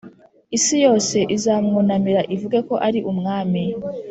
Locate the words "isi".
0.57-0.75